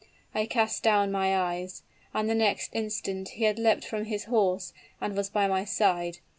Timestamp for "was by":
5.15-5.45